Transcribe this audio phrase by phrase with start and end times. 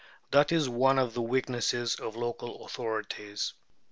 [0.31, 3.53] That is one of the weaknesses of local authorities.